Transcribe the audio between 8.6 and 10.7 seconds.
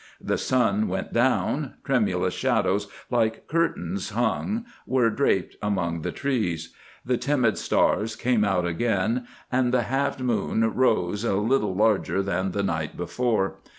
again and the halfed moon